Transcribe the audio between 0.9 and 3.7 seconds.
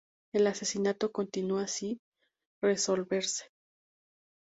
continúa si resolverse.